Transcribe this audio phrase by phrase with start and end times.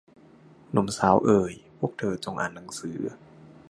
[0.71, 2.99] หนุ่มสาวเอย พวกเธอจงอ่านหนังสือ